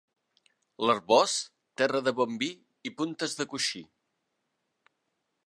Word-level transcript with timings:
L'Arboç, 0.89 1.35
terra 1.81 2.01
de 2.07 2.15
bon 2.21 2.41
vi 2.45 2.49
i 2.91 2.93
puntes 3.03 3.39
de 3.43 3.49
coixí. 3.53 3.85